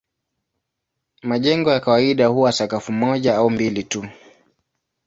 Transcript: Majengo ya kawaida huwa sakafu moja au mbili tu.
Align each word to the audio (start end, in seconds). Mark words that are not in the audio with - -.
Majengo 1.23 1.71
ya 1.71 1.79
kawaida 1.79 2.27
huwa 2.27 2.51
sakafu 2.51 2.91
moja 2.91 3.35
au 3.35 3.49
mbili 3.49 3.83
tu. 3.83 4.05